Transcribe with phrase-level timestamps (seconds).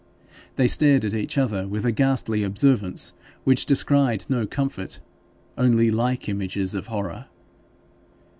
[0.55, 3.13] They stared at each other with a ghastly observance,
[3.43, 4.99] which descried no comfort,
[5.59, 7.27] only like images of horror.